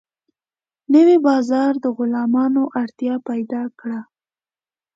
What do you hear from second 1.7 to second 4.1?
د غلامانو اړتیا پیدا کړه.